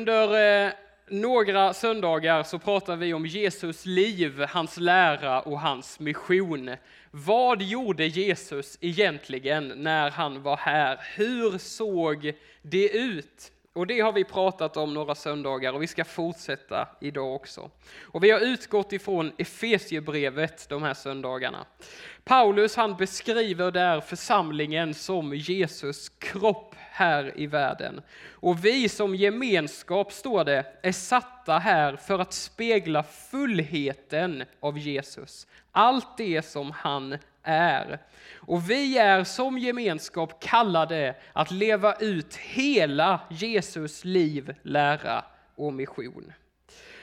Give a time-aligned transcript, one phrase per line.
[0.00, 0.72] Under eh,
[1.08, 6.70] några söndagar så pratar vi om Jesus liv, hans lära och hans mission.
[7.10, 11.00] Vad gjorde Jesus egentligen när han var här?
[11.16, 12.32] Hur såg
[12.62, 13.52] det ut?
[13.72, 17.70] Och det har vi pratat om några söndagar och vi ska fortsätta idag också.
[18.02, 21.66] Och vi har utgått ifrån Efesiebrevet de här söndagarna.
[22.24, 28.00] Paulus han beskriver där församlingen som Jesus kropp här i världen.
[28.30, 35.46] Och vi som gemenskap, står det, är satta här för att spegla fullheten av Jesus.
[35.72, 37.98] Allt det som han är.
[38.36, 46.32] Och vi är som gemenskap kallade att leva ut hela Jesus liv, lära och mission.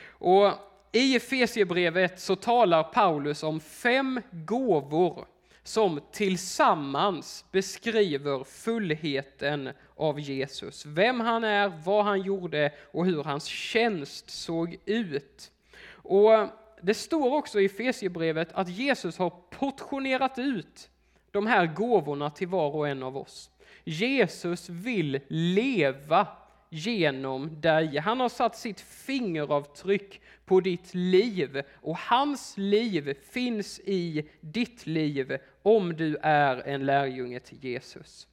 [0.10, 0.54] Och
[0.92, 5.26] i Efesiebrevet så talar Paulus om fem gåvor
[5.68, 10.86] som tillsammans beskriver fullheten av Jesus.
[10.86, 15.52] Vem han är, vad han gjorde och hur hans tjänst såg ut.
[15.92, 16.48] Och
[16.82, 20.90] det står också i Efesierbrevet att Jesus har portionerat ut
[21.32, 23.50] de här gåvorna till var och en av oss.
[23.84, 26.28] Jesus vill leva
[26.70, 27.98] genom dig.
[27.98, 35.38] Han har satt sitt fingeravtryck på ditt liv och hans liv finns i ditt liv
[35.62, 38.28] om du är en lärjunge till Jesus.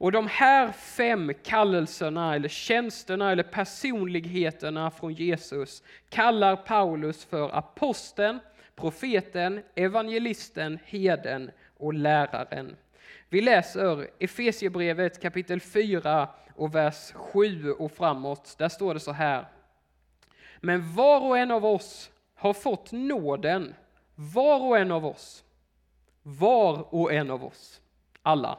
[0.00, 8.38] Och de här fem kallelserna, eller tjänsterna, eller personligheterna från Jesus kallar Paulus för aposteln,
[8.76, 12.76] profeten, evangelisten, heden och läraren.
[13.28, 16.28] Vi läser Efesiebrevet kapitel 4
[16.60, 18.54] och vers 7 och framåt.
[18.58, 19.48] Där står det så här.
[20.60, 23.74] Men var och en av oss har fått nåden,
[24.14, 25.44] var och en av oss,
[26.22, 27.80] var och en av oss,
[28.22, 28.58] alla,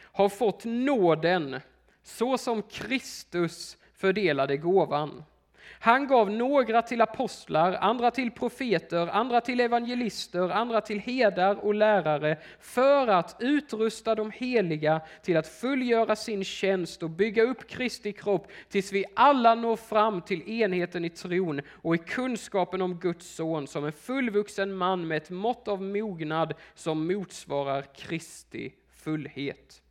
[0.00, 1.60] har fått nåden
[2.02, 5.24] så som Kristus fördelade gåvan.
[5.70, 11.74] Han gav några till apostlar, andra till profeter, andra till evangelister, andra till herdar och
[11.74, 18.12] lärare för att utrusta de heliga till att fullgöra sin tjänst och bygga upp Kristi
[18.12, 23.34] kropp tills vi alla når fram till enheten i tron och i kunskapen om Guds
[23.34, 29.82] son som en fullvuxen man med ett mått av mognad som motsvarar Kristi fullhet.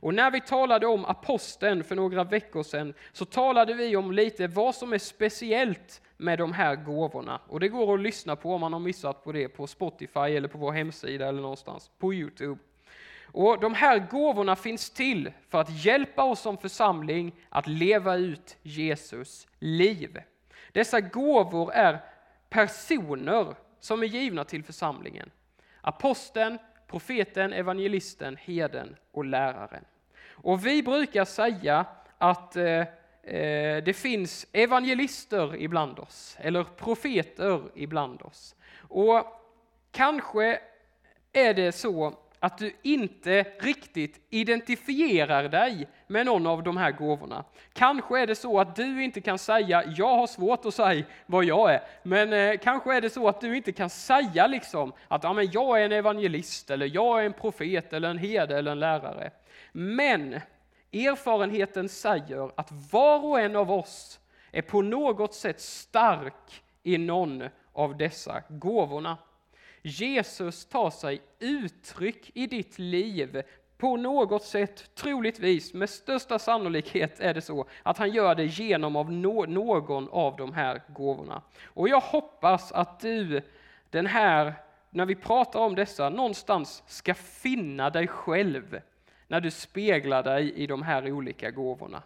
[0.00, 4.46] Och när vi talade om aposteln för några veckor sedan så talade vi om lite
[4.46, 7.40] vad som är speciellt med de här gåvorna.
[7.48, 10.48] Och det går att lyssna på om man har missat på det på Spotify eller
[10.48, 12.58] på vår hemsida eller någonstans på Youtube.
[13.32, 18.56] Och De här gåvorna finns till för att hjälpa oss som församling att leva ut
[18.62, 20.20] Jesus liv.
[20.72, 21.98] Dessa gåvor är
[22.48, 25.30] personer som är givna till församlingen.
[25.80, 29.84] Aposteln, profeten, evangelisten, heden och läraren.
[30.30, 31.86] Och vi brukar säga
[32.18, 32.80] att eh,
[33.22, 38.54] eh, det finns evangelister ibland oss, eller profeter ibland oss.
[38.80, 39.26] Och
[39.90, 40.60] kanske
[41.32, 47.44] är det så att du inte riktigt identifierar dig med någon av de här gåvorna.
[47.72, 51.44] Kanske är det så att du inte kan säga, jag har svårt att säga vad
[51.44, 55.24] jag är, men eh, kanske är det så att du inte kan säga liksom att
[55.24, 58.72] ja, men jag är en evangelist, eller jag är en profet, eller en herde eller
[58.72, 59.30] en lärare.
[59.72, 60.40] Men
[60.92, 64.20] erfarenheten säger att var och en av oss
[64.52, 69.16] är på något sätt stark i någon av dessa gåvorna.
[69.86, 73.42] Jesus tar sig uttryck i ditt liv
[73.78, 78.96] på något sätt, troligtvis, med största sannolikhet är det så att han gör det genom
[78.96, 81.42] av någon av de här gåvorna.
[81.64, 83.42] Och jag hoppas att du
[83.90, 84.54] den här,
[84.90, 88.80] när vi pratar om dessa, någonstans ska finna dig själv
[89.28, 92.02] när du speglar dig i de här olika gåvorna.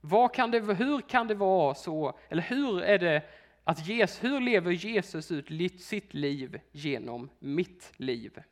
[0.00, 3.22] Vad kan det, hur kan det vara så, eller hur är det
[3.64, 8.42] att Jesus, hur lever Jesus ut sitt liv genom mitt liv?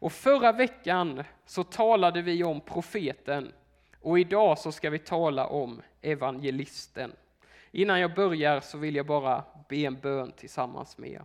[0.00, 3.52] Och förra veckan så talade vi om profeten
[4.00, 7.12] och idag så ska vi tala om evangelisten.
[7.70, 11.24] Innan jag börjar så vill jag bara be en bön tillsammans med er.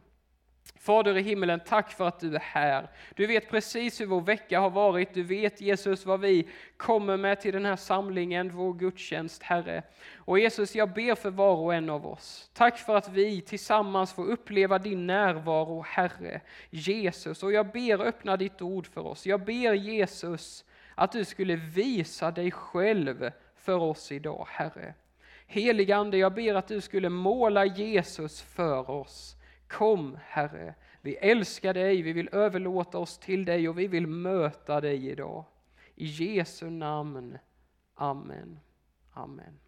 [0.79, 2.87] Fader i himmelen, tack för att du är här.
[3.15, 5.13] Du vet precis hur vår vecka har varit.
[5.13, 9.83] Du vet Jesus vad vi kommer med till den här samlingen, vår gudstjänst, Herre.
[10.15, 12.49] Och Jesus, jag ber för var och en av oss.
[12.53, 16.41] Tack för att vi tillsammans får uppleva din närvaro, Herre.
[16.69, 19.25] Jesus, och jag ber öppna ditt ord för oss.
[19.25, 20.65] Jag ber Jesus
[20.95, 24.93] att du skulle visa dig själv för oss idag, Herre.
[25.47, 29.35] Heligande, jag ber att du skulle måla Jesus för oss.
[29.73, 34.81] Kom Herre, vi älskar dig, vi vill överlåta oss till dig och vi vill möta
[34.81, 35.45] dig idag.
[35.95, 37.37] I Jesu namn.
[37.95, 38.59] Amen.
[39.13, 39.59] Amen.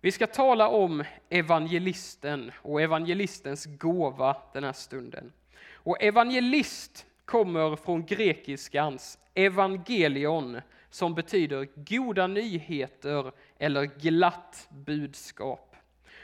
[0.00, 5.32] Vi ska tala om evangelisten och evangelistens gåva den här stunden.
[5.72, 15.76] Och evangelist kommer från grekiskans evangelion som betyder goda nyheter eller glatt budskap.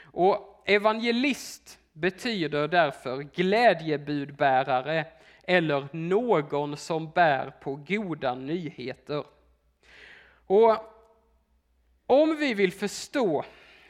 [0.03, 5.05] Och evangelist betyder därför glädjebudbärare
[5.43, 9.23] eller någon som bär på goda nyheter.
[10.47, 10.77] Och
[12.05, 13.45] om vi vill förstå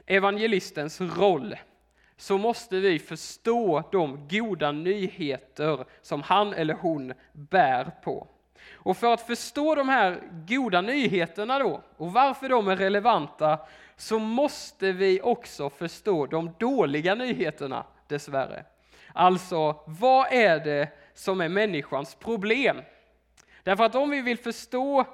[0.06, 1.56] evangelistens roll
[2.18, 8.28] så måste vi förstå de goda nyheter som han eller hon bär på.
[8.74, 13.60] Och för att förstå de här goda nyheterna då, och varför de är relevanta,
[13.98, 18.66] så måste vi också förstå de dåliga nyheterna, dessvärre.
[19.14, 22.82] Alltså, vad är det som är människans problem?
[23.64, 25.06] Därför att om vi vill förstå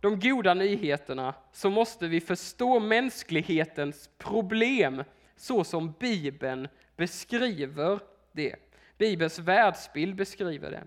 [0.00, 5.04] de goda nyheterna så måste vi förstå mänsklighetens problem
[5.36, 8.00] så som Bibeln beskriver
[8.32, 8.56] det.
[8.98, 10.82] Bibelns världsbild beskriver det.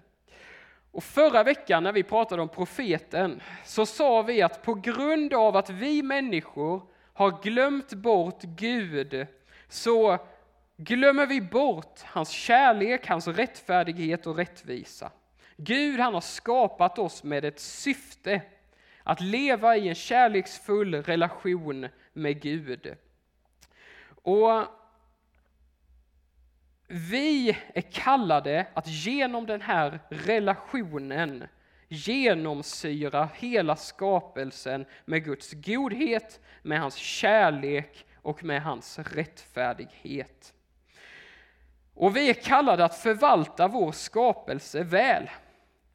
[0.91, 5.57] Och förra veckan när vi pratade om profeten så sa vi att på grund av
[5.57, 6.81] att vi människor
[7.13, 9.27] har glömt bort Gud
[9.69, 10.17] så
[10.77, 15.11] glömmer vi bort hans kärlek, hans rättfärdighet och rättvisa.
[15.57, 18.41] Gud han har skapat oss med ett syfte,
[19.03, 22.95] att leva i en kärleksfull relation med Gud.
[24.09, 24.63] Och
[26.87, 31.47] vi är kallade att genom den här relationen
[31.87, 40.53] genomsyra hela skapelsen med Guds godhet, med hans kärlek och med hans rättfärdighet.
[41.97, 45.29] Och vi är kallade att förvalta vår skapelse väl.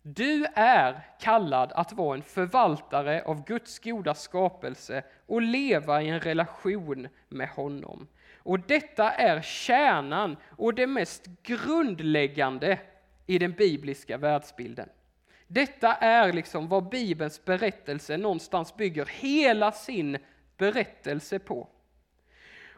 [0.03, 6.21] Du är kallad att vara en förvaltare av Guds goda skapelse och leva i en
[6.21, 8.09] relation med honom.
[8.37, 12.79] Och detta är kärnan och det mest grundläggande
[13.27, 14.89] i den bibliska världsbilden.
[15.47, 20.19] Detta är liksom vad Bibelns berättelse någonstans bygger hela sin
[20.57, 21.69] berättelse på.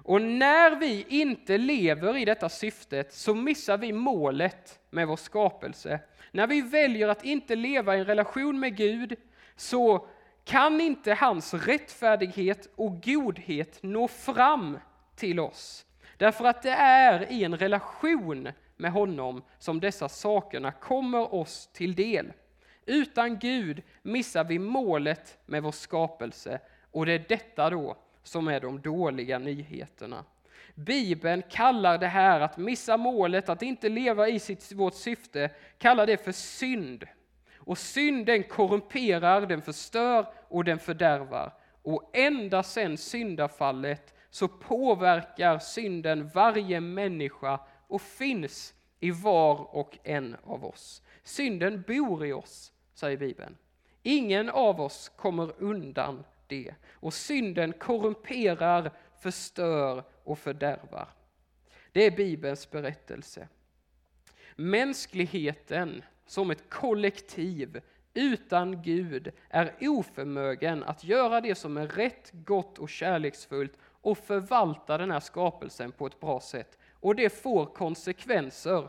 [0.05, 6.01] Och när vi inte lever i detta syftet så missar vi målet med vår skapelse.
[6.33, 9.17] När vi väljer att inte leva i en relation med Gud
[9.57, 10.07] så
[10.45, 14.79] kan inte hans rättfärdighet och godhet nå fram
[15.17, 15.87] till oss.
[16.17, 21.95] Därför att det är i en relation med honom som dessa sakerna kommer oss till
[21.95, 22.33] del.
[22.87, 26.61] Utan Gud missar vi målet med vår skapelse
[26.91, 30.25] och det är detta då som är de dåliga nyheterna.
[30.75, 36.07] Bibeln kallar det här att missa målet, att inte leva i sitt, vårt syfte, kallar
[36.07, 37.05] det för synd.
[37.57, 41.53] Och synd den korrumperar, den förstör och den fördärvar.
[41.83, 50.37] Och ända sedan syndafallet så påverkar synden varje människa och finns i var och en
[50.45, 51.03] av oss.
[51.23, 53.57] Synden bor i oss, säger Bibeln.
[54.03, 56.75] Ingen av oss kommer undan det.
[56.93, 61.09] Och synden korrumperar, förstör och fördärvar.
[61.93, 63.49] Det är Bibelns berättelse.
[64.57, 67.81] Mänskligheten som ett kollektiv
[68.15, 74.99] utan Gud är oförmögen att göra det som är rätt, gott och kärleksfullt och förvalta
[74.99, 76.79] den här skapelsen på ett bra sätt.
[76.93, 78.89] Och det får konsekvenser.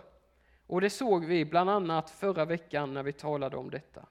[0.67, 4.05] Och det såg vi bland annat förra veckan när vi talade om detta.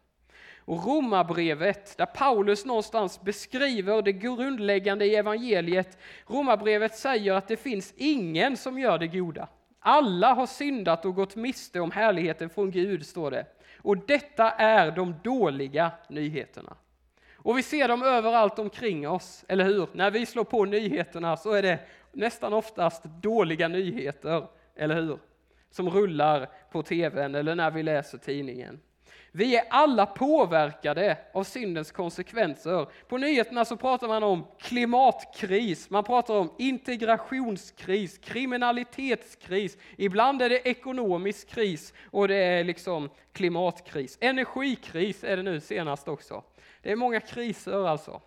[0.64, 5.98] Och Romarbrevet, där Paulus någonstans beskriver det grundläggande i evangeliet.
[6.26, 9.48] Romarbrevet säger att det finns ingen som gör det goda.
[9.78, 13.46] Alla har syndat och gått miste om härligheten från Gud, står det.
[13.82, 16.76] Och detta är de dåliga nyheterna.
[17.34, 19.88] Och vi ser dem överallt omkring oss, eller hur?
[19.92, 21.78] När vi slår på nyheterna så är det
[22.12, 25.18] nästan oftast dåliga nyheter, eller hur?
[25.70, 28.80] Som rullar på tvn eller när vi läser tidningen.
[29.36, 32.86] Vi är alla påverkade av syndens konsekvenser.
[33.08, 40.68] På nyheterna så pratar man om klimatkris, man pratar om integrationskris, kriminalitetskris, ibland är det
[40.68, 44.18] ekonomisk kris och det är liksom klimatkris.
[44.20, 46.42] Energikris är det nu senast också.
[46.82, 48.20] Det är många kriser alltså.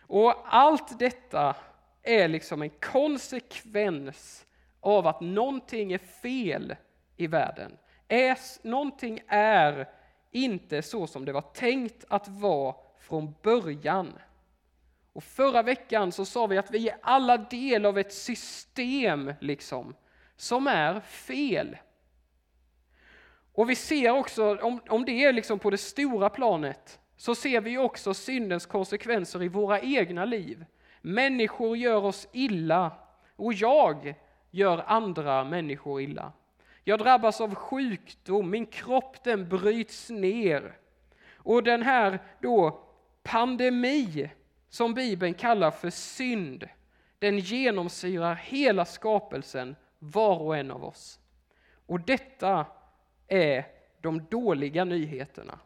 [0.00, 1.54] Och allt detta
[2.02, 4.46] är liksom en konsekvens
[4.80, 6.76] av att någonting är fel
[7.16, 7.72] i världen.
[8.08, 9.88] Är, någonting är
[10.30, 14.12] inte så som det var tänkt att vara från början.
[15.12, 19.94] Och förra veckan så sa vi att vi är alla del av ett system liksom,
[20.36, 21.76] som är fel.
[23.52, 27.60] Och vi ser också, om, om det är liksom på det stora planet, så ser
[27.60, 30.64] vi också syndens konsekvenser i våra egna liv.
[31.00, 32.92] Människor gör oss illa
[33.36, 34.14] och jag
[34.50, 36.32] gör andra människor illa.
[36.88, 40.78] Jag drabbas av sjukdom, min kropp den bryts ner.
[41.34, 42.80] Och den här då
[43.22, 44.30] pandemi
[44.68, 46.68] som Bibeln kallar för synd,
[47.18, 51.18] den genomsyrar hela skapelsen, var och en av oss.
[51.86, 52.66] Och detta
[53.28, 53.64] är
[54.00, 55.58] de dåliga nyheterna.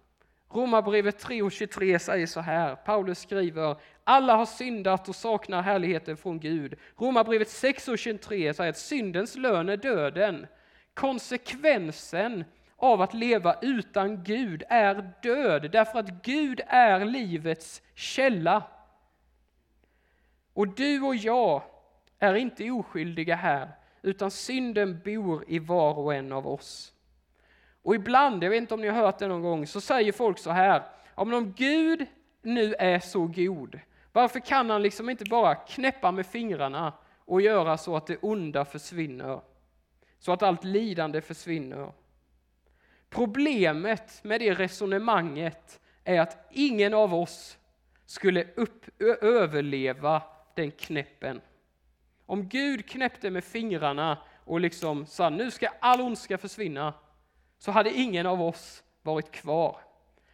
[0.48, 6.74] Romarbrevet 3.23 säger så här, Paulus skriver, alla har syndat och saknar härligheten från Gud.
[6.96, 10.46] Romarbrevet 6.23 säger att syndens lön är döden.
[11.00, 12.44] Konsekvensen
[12.76, 18.62] av att leva utan Gud är död, därför att Gud är livets källa.
[20.52, 21.62] Och du och jag
[22.18, 23.68] är inte oskyldiga här,
[24.02, 26.92] utan synden bor i var och en av oss.
[27.82, 30.38] Och ibland, jag vet inte om ni har hört det någon gång, så säger folk
[30.38, 30.82] så här,
[31.14, 32.06] om Gud
[32.42, 33.80] nu är så god,
[34.12, 36.92] varför kan han liksom inte bara knäppa med fingrarna
[37.24, 39.40] och göra så att det onda försvinner?
[40.20, 41.92] Så att allt lidande försvinner.
[43.10, 47.58] Problemet med det resonemanget är att ingen av oss
[48.06, 50.22] skulle upp, överleva
[50.54, 51.40] den knäppen.
[52.26, 56.94] Om Gud knäppte med fingrarna och liksom sa nu ska all ondska försvinna,
[57.58, 59.80] så hade ingen av oss varit kvar.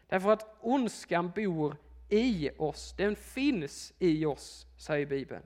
[0.08, 1.76] Därför att ondskan bor
[2.08, 5.42] i oss, den finns i oss, säger Bibeln.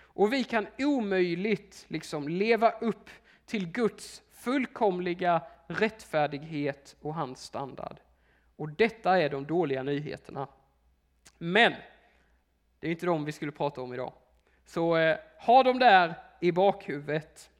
[0.00, 3.10] Och vi kan omöjligt liksom leva upp
[3.48, 8.00] till Guds fullkomliga rättfärdighet och hans standard.
[8.56, 10.46] Och detta är de dåliga nyheterna.
[11.38, 11.74] Men,
[12.80, 14.12] det är inte de vi skulle prata om idag.
[14.64, 17.50] Så eh, ha dem där i bakhuvudet.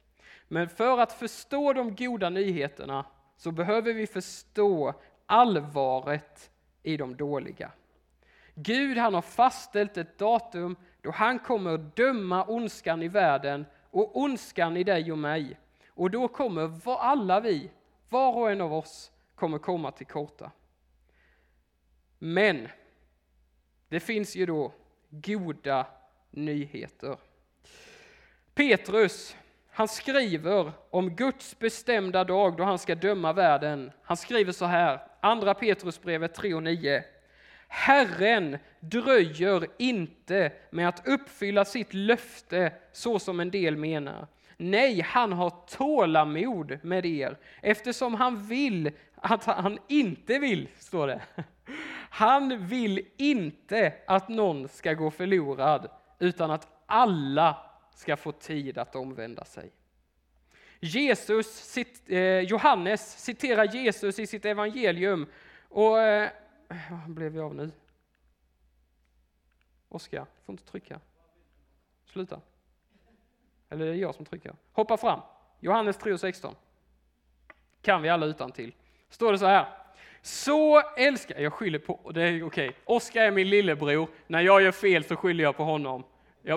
[0.47, 3.05] Men för att förstå de goda nyheterna
[3.37, 4.93] så behöver vi förstå
[5.25, 6.51] allvaret
[6.83, 7.71] i de dåliga.
[8.55, 14.17] Gud han har fastställt ett datum då han kommer att döma ondskan i världen och
[14.17, 15.57] ondskan i dig och mig.
[15.99, 17.69] Och då kommer alla vi,
[18.09, 20.51] var och en av oss, kommer komma till korta.
[22.19, 22.67] Men
[23.89, 24.73] det finns ju då
[25.09, 25.87] goda
[26.31, 27.17] nyheter.
[28.53, 29.35] Petrus,
[29.69, 33.91] han skriver om Guds bestämda dag då han ska döma världen.
[34.03, 37.03] Han skriver så här, Andra Petrusbrevet 3 och 9.
[37.67, 44.27] Herren dröjer inte med att uppfylla sitt löfte så som en del menar.
[44.61, 51.21] Nej, han har tålamod med er eftersom han vill att han inte vill, står det.
[52.09, 55.89] Han vill inte att någon ska gå förlorad
[56.19, 57.57] utan att alla
[57.95, 59.71] ska få tid att omvända sig.
[60.79, 65.27] Jesus, eh, Johannes citerar Jesus i sitt evangelium
[65.69, 66.29] och eh,
[66.89, 67.71] vad blev vi av nu?
[69.89, 70.99] Oskar, får inte trycka.
[72.05, 72.41] Sluta.
[73.69, 74.53] Eller det är jag som trycker?
[74.71, 75.19] Hoppa fram.
[75.59, 76.55] Johannes 3.16.
[77.81, 78.73] Kan vi alla utan till.
[79.09, 79.67] Står det så här.
[80.21, 82.69] Så älskar, jag skyller på, det är okej.
[82.69, 82.79] Okay.
[82.85, 84.07] Oskar är min lillebror.
[84.27, 86.03] När jag gör fel så skyller jag på honom.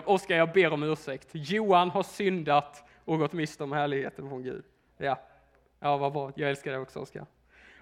[0.05, 1.29] Oskar, jag ber om ursäkt.
[1.33, 4.65] Johan har syndat och gått miste om härligheten från Gud.
[4.97, 5.21] Ja,
[5.81, 6.33] ja vad bra.
[6.35, 7.27] Jag älskar dig också, Oskar.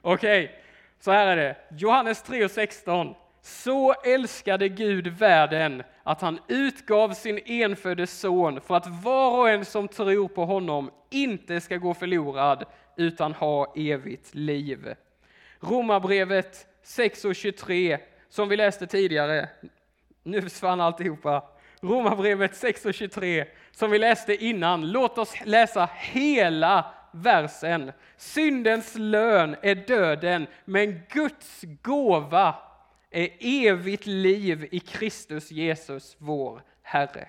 [0.00, 0.56] Okej, okay.
[0.99, 1.56] så här är det.
[1.78, 3.14] Johannes 3.16.
[3.42, 9.64] Så älskade Gud världen att han utgav sin enfödde son för att var och en
[9.64, 12.64] som tror på honom inte ska gå förlorad
[12.97, 14.94] utan ha evigt liv.
[15.61, 19.49] Romarbrevet 6.23 som vi läste tidigare,
[20.23, 21.44] nu försvann alltihopa.
[21.80, 27.92] Romarbrevet 6.23 som vi läste innan, låt oss läsa hela versen.
[28.16, 32.54] Syndens lön är döden, men Guds gåva
[33.10, 37.28] är evigt liv i Kristus Jesus, vår Herre.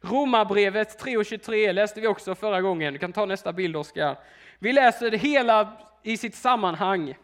[0.00, 2.92] Romarbrevet 3.23 läste vi också förra gången.
[2.92, 4.18] Du kan ta nästa bild, Oskar.
[4.58, 5.72] Vi läser det hela
[6.02, 7.14] i sitt sammanhang.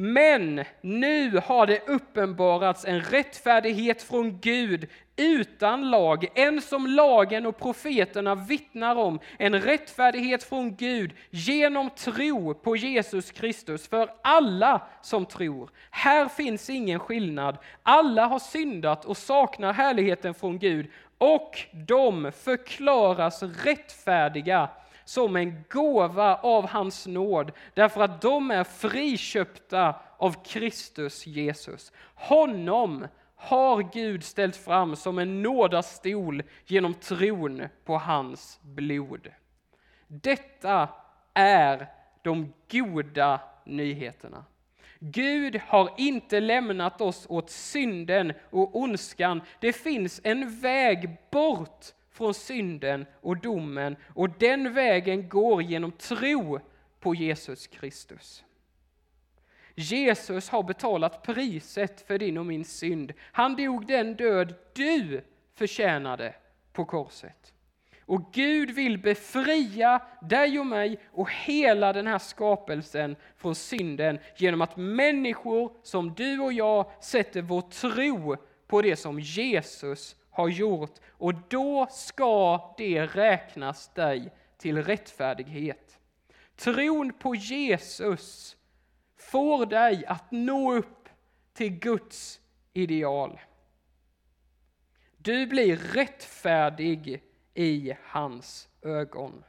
[0.00, 7.58] Men nu har det uppenbarats en rättfärdighet från Gud utan lag, en som lagen och
[7.58, 15.26] profeterna vittnar om, en rättfärdighet från Gud genom tro på Jesus Kristus för alla som
[15.26, 15.70] tror.
[15.90, 17.56] Här finns ingen skillnad.
[17.82, 20.86] Alla har syndat och saknar härligheten från Gud
[21.18, 24.68] och de förklaras rättfärdiga
[25.08, 31.92] som en gåva av hans nåd, därför att de är friköpta av Kristus Jesus.
[32.14, 39.28] Honom har Gud ställt fram som en nådastol genom tron på hans blod.
[40.06, 40.88] Detta
[41.34, 41.86] är
[42.22, 44.44] de goda nyheterna.
[44.98, 49.42] Gud har inte lämnat oss åt synden och ondskan.
[49.60, 51.86] Det finns en väg bort
[52.18, 56.60] från synden och domen och den vägen går genom tro
[57.00, 58.44] på Jesus Kristus.
[59.74, 63.12] Jesus har betalat priset för din och min synd.
[63.20, 66.34] Han dog den död du förtjänade
[66.72, 67.52] på korset.
[68.00, 74.62] Och Gud vill befria dig och mig och hela den här skapelsen från synden genom
[74.62, 80.94] att människor som du och jag sätter vår tro på det som Jesus har gjort
[81.08, 85.98] och då ska det räknas dig till rättfärdighet.
[86.56, 88.56] Tron på Jesus
[89.16, 91.08] får dig att nå upp
[91.52, 92.40] till Guds
[92.72, 93.40] ideal.
[95.16, 97.22] Du blir rättfärdig
[97.54, 99.44] i hans ögon.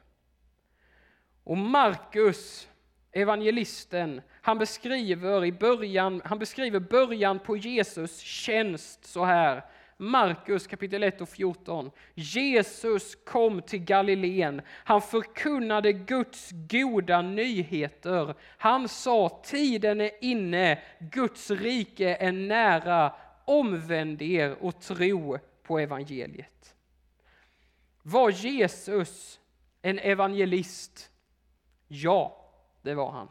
[1.43, 2.69] Och Markus,
[3.11, 9.63] evangelisten, han beskriver, i början, han beskriver början på Jesus tjänst så här.
[10.01, 11.91] Markus kapitel 1 och 14.
[12.13, 14.61] Jesus kom till Galileen.
[14.67, 18.35] Han förkunnade Guds goda nyheter.
[18.57, 23.13] Han sa tiden är inne, Guds rike är nära.
[23.45, 26.75] Omvänd er och tro på evangeliet.
[28.01, 29.39] Var Jesus
[29.81, 31.11] en evangelist?
[31.87, 32.51] Ja,
[32.81, 33.27] det var han.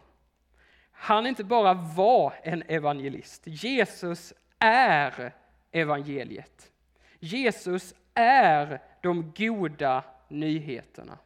[0.93, 5.35] Han inte bara var en evangelist, Jesus är
[5.79, 6.73] evangeliet.
[7.21, 11.19] Jesus är de goda nyheterna.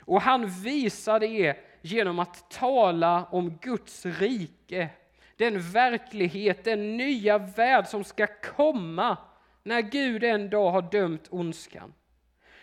[0.00, 4.88] Och han visar det genom att tala om Guds rike,
[5.36, 9.16] den verklighet, den nya värld som ska komma
[9.62, 11.94] när Gud en dag har dömt ondskan.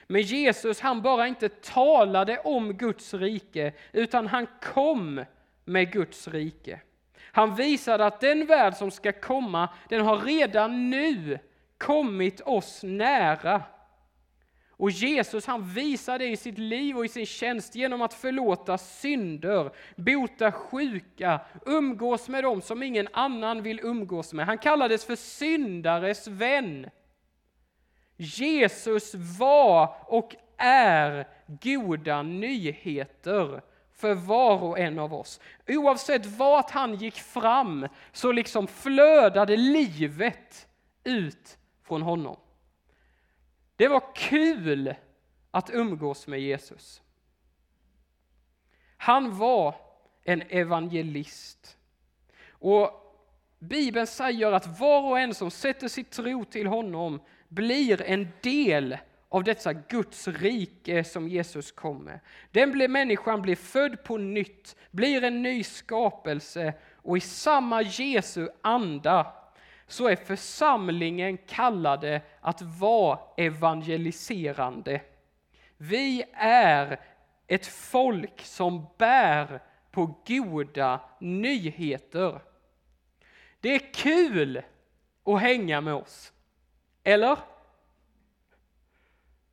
[0.07, 5.25] Men Jesus han bara inte talade om Guds rike, utan han kom
[5.65, 6.79] med Guds rike.
[7.35, 11.39] Han visade att den värld som ska komma, den har redan nu
[11.77, 13.63] kommit oss nära.
[14.69, 18.77] Och Jesus han visar det i sitt liv och i sin tjänst genom att förlåta
[18.77, 24.45] synder, bota sjuka, umgås med dem som ingen annan vill umgås med.
[24.45, 26.89] Han kallades för syndares vän.
[28.17, 33.61] Jesus var och är goda nyheter
[33.95, 35.39] för var och en av oss.
[35.67, 40.67] Oavsett vart han gick fram så liksom flödade livet
[41.03, 42.37] ut från honom.
[43.75, 44.95] Det var kul
[45.51, 47.01] att umgås med Jesus.
[48.97, 49.75] Han var
[50.23, 51.77] en evangelist.
[52.49, 53.01] Och
[53.59, 58.97] Bibeln säger att var och en som sätter sitt tro till honom blir en del
[59.35, 62.21] av detta Guds rike som Jesus kommer.
[62.51, 68.47] Den blir, människan blir född på nytt, blir en ny skapelse och i samma Jesu
[68.61, 69.33] anda
[69.87, 75.01] så är församlingen kallade att vara evangeliserande.
[75.77, 76.99] Vi är
[77.47, 82.41] ett folk som bär på goda nyheter.
[83.59, 84.61] Det är kul
[85.25, 86.33] att hänga med oss.
[87.03, 87.37] Eller?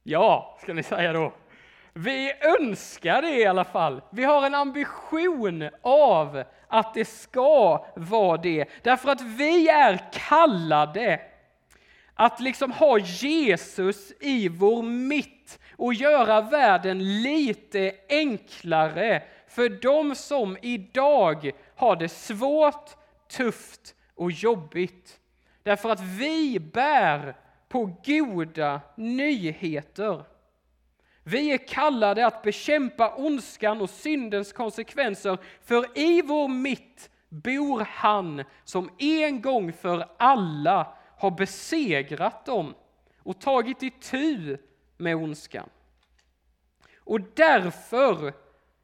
[0.03, 1.33] Ja, ska ni säga då.
[1.93, 4.03] Vi önskar det i alla fall.
[4.11, 8.69] Vi har en ambition av att det ska vara det.
[8.83, 11.21] Därför att vi är kallade
[12.15, 20.57] att liksom ha Jesus i vår mitt och göra världen lite enklare för de som
[20.63, 22.91] idag har det svårt,
[23.37, 25.19] tufft och jobbigt.
[25.63, 27.37] Därför att vi bär
[27.73, 30.25] på goda nyheter.
[31.23, 38.45] Vi är kallade att bekämpa ondskan och syndens konsekvenser, för i vår mitt bor han
[38.65, 42.75] som en gång för alla har besegrat dem
[43.19, 44.57] och tagit itu
[44.97, 45.69] med ondskan.
[46.97, 48.33] Och därför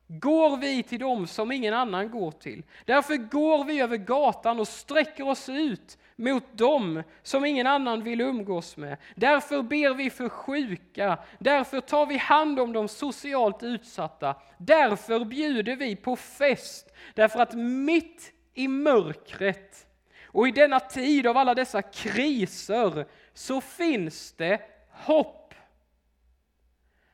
[0.08, 2.62] går vi till dem som ingen annan går till.
[2.84, 8.20] Därför går vi över gatan och sträcker oss ut mot dem som ingen annan vill
[8.20, 8.96] umgås med.
[9.14, 14.36] Därför ber vi för sjuka, därför tar vi hand om de socialt utsatta.
[14.58, 19.86] Därför bjuder vi på fest, därför att mitt i mörkret
[20.24, 25.54] och i denna tid av alla dessa kriser så finns det hopp.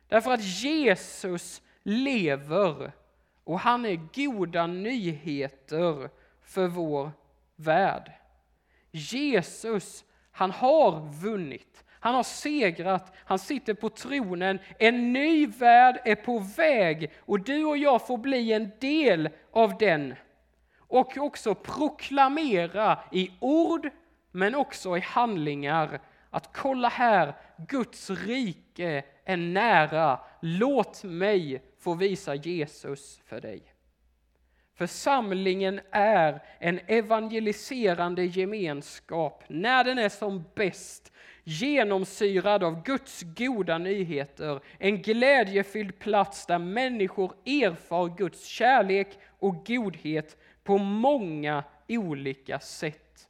[0.09, 2.93] Därför att Jesus lever
[3.45, 6.11] och han är goda nyheter
[6.43, 7.11] för vår
[7.57, 8.13] värld.
[8.91, 11.85] Jesus, han har vunnit.
[11.91, 14.59] Han har segrat, han sitter på tronen.
[14.79, 19.79] En ny värld är på väg och du och jag får bli en del av
[19.79, 20.15] den.
[20.79, 23.91] och också proklamera i ord
[24.31, 27.35] men också i handlingar att kolla här,
[27.69, 30.21] Guds rike är nära.
[30.41, 33.63] Låt mig få visa Jesus för dig.
[34.75, 41.13] Församlingen är en evangeliserande gemenskap när den är som bäst
[41.45, 50.37] genomsyrad av Guds goda nyheter, en glädjefylld plats där människor erfar Guds kärlek och godhet
[50.65, 53.29] på många olika sätt.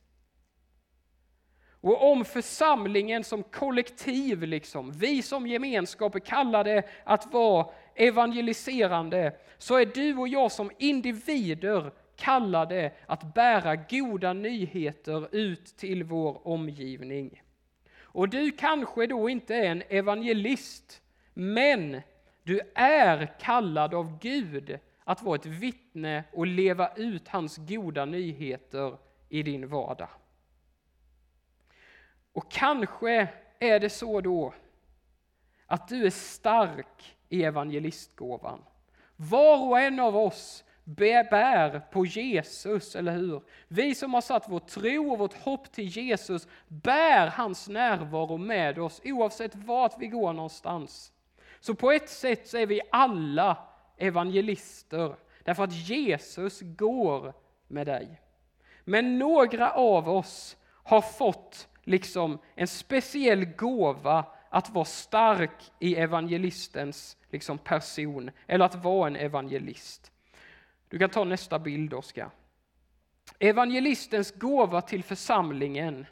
[1.84, 9.76] Och om församlingen som kollektiv, liksom, vi som gemenskap är kallade att vara evangeliserande, så
[9.76, 17.42] är du och jag som individer kallade att bära goda nyheter ut till vår omgivning.
[18.00, 21.02] Och du kanske då inte är en evangelist,
[21.34, 22.00] men
[22.42, 28.98] du är kallad av Gud att vara ett vittne och leva ut hans goda nyheter
[29.28, 30.08] i din vardag.
[32.32, 33.28] Och kanske
[33.58, 34.54] är det så då
[35.66, 38.62] att du är stark i evangelistgåvan.
[39.16, 43.42] Var och en av oss bär på Jesus, eller hur?
[43.68, 48.78] Vi som har satt vår tro och vårt hopp till Jesus bär hans närvaro med
[48.78, 51.12] oss oavsett vart vi går någonstans.
[51.60, 53.56] Så på ett sätt så är vi alla
[53.98, 57.32] evangelister därför att Jesus går
[57.68, 58.20] med dig.
[58.84, 67.16] Men några av oss har fått liksom en speciell gåva att vara stark i evangelistens
[67.34, 70.12] liksom person, eller att vara en evangelist.
[70.88, 72.30] Du kan ta nästa bild, Oskar.
[73.38, 76.06] Evangelistens gåva till församlingen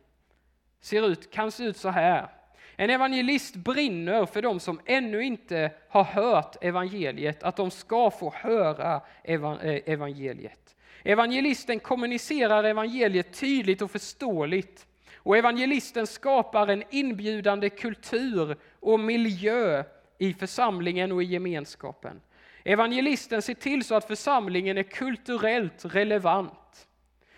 [0.80, 2.28] ser ut, kan se ut så här.
[2.76, 8.32] En evangelist brinner för de som ännu inte har hört evangeliet, att de ska få
[8.36, 9.40] höra eh,
[9.86, 10.76] evangeliet.
[11.04, 14.86] Evangelisten kommunicerar evangeliet tydligt och förståeligt.
[15.16, 19.84] Och evangelisten skapar en inbjudande kultur och miljö
[20.22, 22.20] i församlingen och i gemenskapen.
[22.64, 26.88] Evangelisten ser till så att församlingen är kulturellt relevant.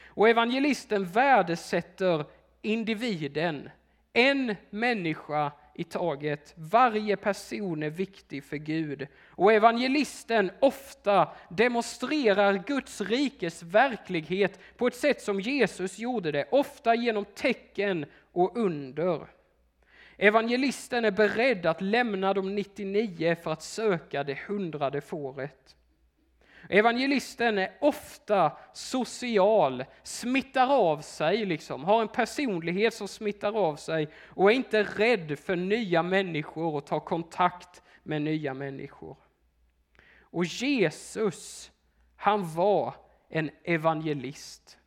[0.07, 2.25] Och evangelisten värdesätter
[2.63, 3.71] individen,
[4.13, 6.55] en människa i taget.
[6.57, 9.07] Varje person är viktig för Gud.
[9.29, 16.95] Och evangelisten ofta demonstrerar Guds rikes verklighet på ett sätt som Jesus gjorde det, ofta
[16.95, 19.27] genom tecken och under.
[20.17, 25.77] Evangelisten är beredd att lämna de 99 för att söka det hundrade fåret.
[26.69, 34.09] Evangelisten är ofta social, smittar av sig, liksom, har en personlighet som smittar av sig
[34.27, 39.17] och är inte rädd för nya människor och tar kontakt med nya människor.
[40.21, 41.71] Och Jesus,
[42.17, 42.95] han var
[43.29, 44.79] en evangelist.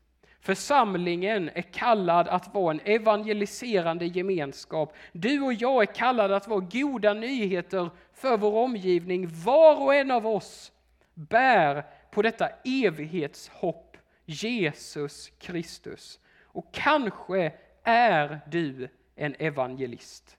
[0.47, 4.93] Församlingen är kallad att vara en evangeliserande gemenskap.
[5.11, 9.27] Du och jag är kallade att vara goda nyheter för vår omgivning.
[9.43, 10.71] Var och en av oss
[11.13, 16.19] bär på detta evighetshopp, Jesus Kristus.
[16.43, 20.37] Och kanske är du en evangelist.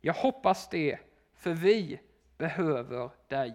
[0.00, 0.98] Jag hoppas det,
[1.36, 2.00] för vi
[2.38, 3.54] behöver dig.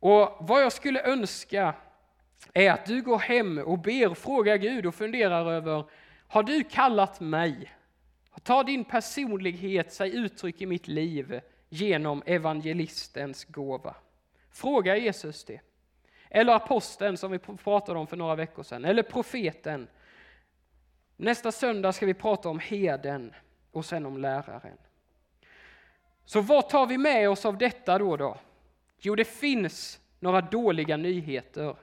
[0.00, 1.74] Och vad jag skulle önska
[2.54, 5.84] är att du går hem och ber, frågar Gud och funderar över,
[6.28, 7.72] har du kallat mig?
[8.42, 13.96] Tar din personlighet sig uttryck i mitt liv genom evangelistens gåva?
[14.50, 15.60] Fråga Jesus det.
[16.30, 19.88] Eller aposteln som vi pratade om för några veckor sedan, eller profeten.
[21.16, 23.34] Nästa söndag ska vi prata om heden
[23.72, 24.78] och sen om läraren.
[26.24, 28.16] Så vad tar vi med oss av detta då?
[28.16, 28.38] då?
[28.98, 31.76] Jo, det finns några dåliga nyheter.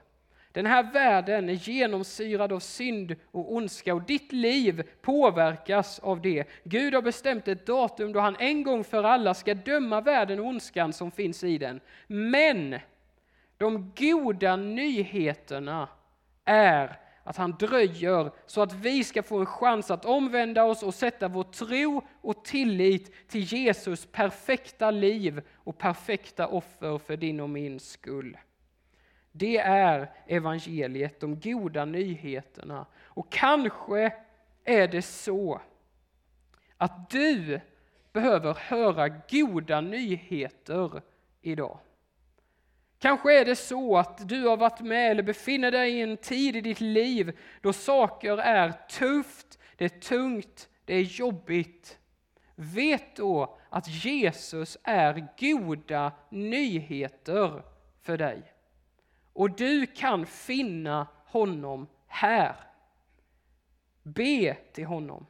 [0.51, 6.47] Den här världen är genomsyrad av synd och ondska och ditt liv påverkas av det.
[6.63, 10.45] Gud har bestämt ett datum då han en gång för alla ska döma världen och
[10.45, 11.79] ondskan som finns i den.
[12.07, 12.79] Men
[13.57, 15.87] de goda nyheterna
[16.45, 20.93] är att han dröjer så att vi ska få en chans att omvända oss och
[20.93, 27.49] sätta vår tro och tillit till Jesus perfekta liv och perfekta offer för din och
[27.49, 28.37] min skull.
[29.31, 32.85] Det är evangeliet, de goda nyheterna.
[33.03, 34.13] Och kanske
[34.63, 35.61] är det så
[36.77, 37.59] att du
[38.13, 41.01] behöver höra goda nyheter
[41.41, 41.79] idag.
[42.99, 46.55] Kanske är det så att du har varit med eller befinner dig i en tid
[46.55, 51.99] i ditt liv då saker är tufft, det är tungt, det är jobbigt.
[52.55, 57.63] Vet då att Jesus är goda nyheter
[58.01, 58.50] för dig.
[59.33, 62.55] Och du kan finna honom här.
[64.03, 65.25] Be till honom.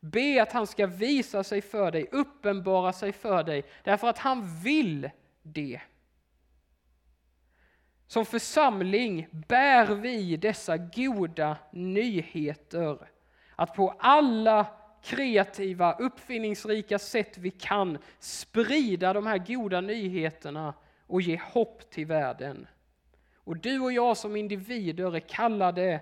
[0.00, 4.60] Be att han ska visa sig för dig, uppenbara sig för dig, därför att han
[4.62, 5.10] vill
[5.42, 5.80] det.
[8.06, 13.08] Som församling bär vi dessa goda nyheter.
[13.56, 14.66] Att på alla
[15.02, 20.74] kreativa, uppfinningsrika sätt vi kan sprida de här goda nyheterna
[21.06, 22.66] och ge hopp till världen.
[23.44, 26.00] Och du och jag som individer är kallade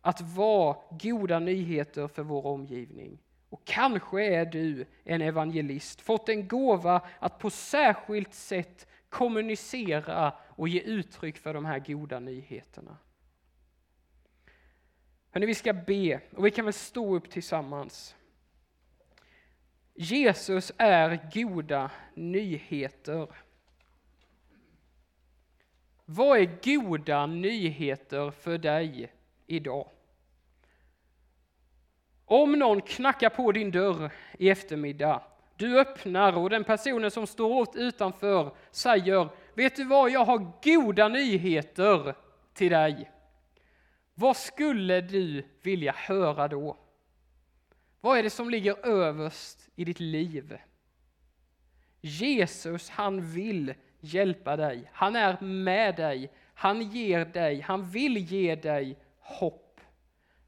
[0.00, 3.18] att vara goda nyheter för vår omgivning.
[3.48, 10.68] Och kanske är du en evangelist, fått en gåva att på särskilt sätt kommunicera och
[10.68, 12.96] ge uttryck för de här goda nyheterna.
[15.30, 18.16] Hörrni, vi ska be och vi kan väl stå upp tillsammans.
[19.94, 23.28] Jesus är goda nyheter.
[26.08, 29.12] Vad är goda nyheter för dig
[29.46, 29.88] idag?
[32.24, 35.22] Om någon knackar på din dörr i eftermiddag,
[35.56, 41.08] du öppnar och den personen som står utanför säger Vet du vad, jag har goda
[41.08, 42.14] nyheter
[42.54, 43.10] till dig.
[44.14, 46.76] Vad skulle du vilja höra då?
[48.00, 50.58] Vad är det som ligger överst i ditt liv?
[52.00, 53.74] Jesus, han vill
[54.14, 54.90] hjälpa dig.
[54.92, 56.30] Han är med dig.
[56.58, 59.80] Han ger dig, han vill ge dig hopp.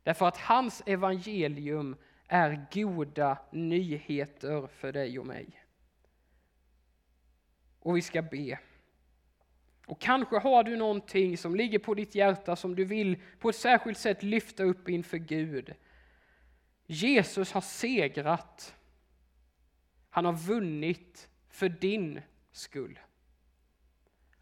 [0.03, 1.97] Därför att hans evangelium
[2.29, 5.49] är goda nyheter för dig och mig.
[7.81, 8.59] Och vi ska be.
[9.87, 13.57] Och kanske har du någonting som ligger på ditt hjärta som du vill på ett
[13.57, 15.75] särskilt sätt lyfta upp inför Gud.
[16.87, 18.75] Jesus har segrat.
[20.11, 22.21] Han har vunnit för din
[22.53, 22.99] skull.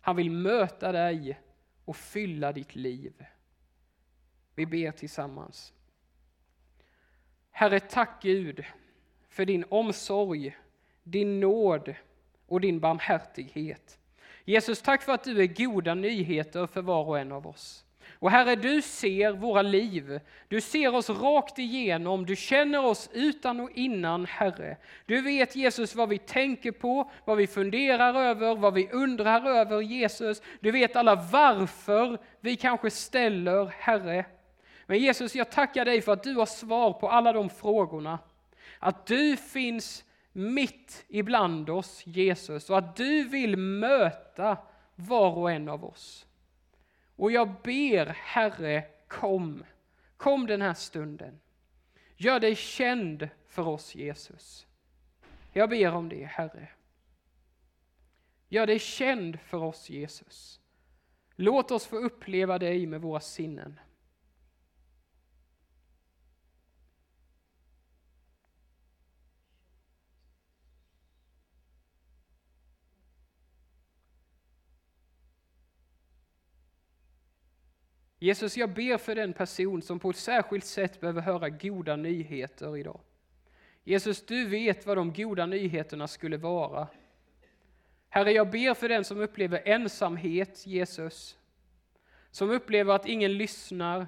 [0.07, 1.41] Han vill möta dig
[1.85, 3.27] och fylla ditt liv.
[4.55, 5.73] Vi ber tillsammans.
[7.51, 8.65] Herre, tack Gud
[9.29, 10.57] för din omsorg,
[11.03, 11.95] din nåd
[12.47, 13.99] och din barmhärtighet.
[14.45, 17.86] Jesus, tack för att du är goda nyheter för var och en av oss.
[18.19, 20.21] Och Herre, du ser våra liv.
[20.49, 22.27] Du ser oss rakt igenom.
[22.27, 24.77] Du känner oss utan och innan, Herre.
[25.07, 29.81] Du vet, Jesus, vad vi tänker på, vad vi funderar över, vad vi undrar över,
[29.81, 30.43] Jesus.
[30.61, 34.25] Du vet alla varför vi kanske ställer, Herre.
[34.87, 38.19] Men Jesus, jag tackar dig för att du har svar på alla de frågorna.
[38.79, 44.57] Att du finns mitt ibland oss, Jesus, och att du vill möta
[44.95, 46.26] var och en av oss.
[47.17, 49.65] Och jag ber, Herre, kom.
[50.17, 51.41] Kom den här stunden.
[52.17, 54.67] Gör dig känd för oss, Jesus.
[55.53, 56.69] Jag ber om det, Herre.
[58.49, 60.61] Gör dig känd för oss, Jesus.
[61.37, 63.81] Låt oss få uppleva dig med våra sinnen.
[78.19, 82.77] Jesus, jag ber för den person som på ett särskilt sätt behöver höra goda nyheter
[82.77, 83.01] idag.
[83.85, 86.89] Jesus, du vet vad de goda nyheterna skulle vara.
[88.09, 91.39] Herre, jag ber för den som upplever ensamhet, Jesus.
[92.31, 94.07] Som upplever att ingen lyssnar.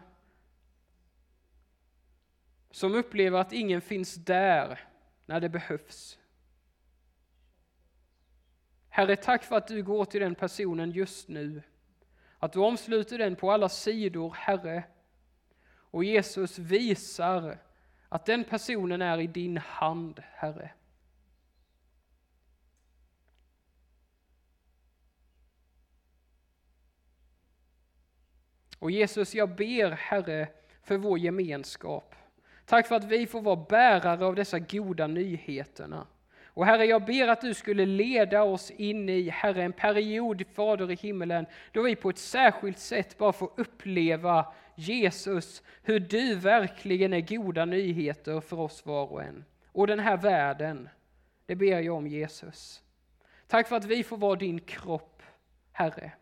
[2.70, 4.80] Som upplever att ingen finns där
[5.26, 6.18] när det behövs.
[8.88, 11.62] Herre, tack för att du går till den personen just nu.
[12.38, 14.84] Att du omsluter den på alla sidor, Herre.
[15.70, 17.58] Och Jesus visar
[18.08, 20.70] att den personen är i din hand, Herre.
[28.78, 30.48] Och Jesus, jag ber, Herre,
[30.82, 32.14] för vår gemenskap.
[32.64, 36.06] Tack för att vi får vara bärare av dessa goda nyheterna.
[36.58, 40.90] Och Herre, jag ber att du skulle leda oss in i, Herre, en period, Fader
[40.90, 47.12] i himmelen, då vi på ett särskilt sätt bara får uppleva Jesus, hur du verkligen
[47.12, 49.44] är goda nyheter för oss var och en.
[49.72, 50.88] Och den här världen,
[51.46, 52.82] det ber jag om Jesus.
[53.46, 55.22] Tack för att vi får vara din kropp,
[55.72, 56.12] Herre.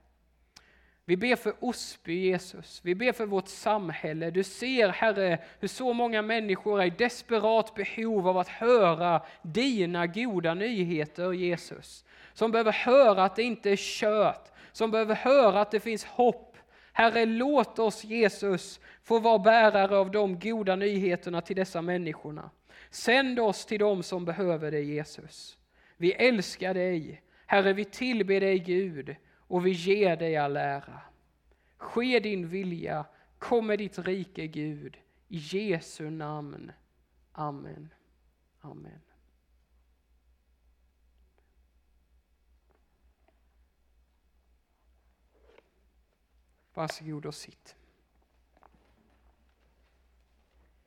[1.09, 2.81] Vi ber för Osby, Jesus.
[2.85, 4.31] Vi ber för vårt samhälle.
[4.31, 10.07] Du ser, Herre, hur så många människor är i desperat behov av att höra dina
[10.07, 12.05] goda nyheter, Jesus.
[12.33, 16.57] Som behöver höra att det inte är kört, som behöver höra att det finns hopp.
[16.93, 22.51] Herre, låt oss, Jesus, få vara bärare av de goda nyheterna till dessa människorna.
[22.91, 25.59] Sänd oss till dem som behöver det, Jesus.
[25.97, 27.23] Vi älskar dig.
[27.47, 29.17] Herre, vi tillber dig, Gud
[29.47, 31.01] och vi ger dig all ära.
[31.77, 33.07] Ske din vilja,
[33.39, 34.97] kom med ditt rike Gud.
[35.29, 36.73] I Jesu namn.
[37.33, 37.95] Amen.
[38.61, 39.01] Amen.
[46.75, 47.76] Varsågod och sitt.